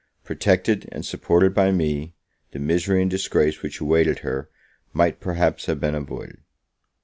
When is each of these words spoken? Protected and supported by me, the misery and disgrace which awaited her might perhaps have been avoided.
Protected 0.23 0.89
and 0.91 1.05
supported 1.05 1.53
by 1.53 1.69
me, 1.71 2.15
the 2.53 2.57
misery 2.57 3.03
and 3.03 3.11
disgrace 3.11 3.61
which 3.61 3.79
awaited 3.79 4.17
her 4.25 4.49
might 4.93 5.19
perhaps 5.19 5.67
have 5.67 5.79
been 5.79 5.93
avoided. 5.93 6.39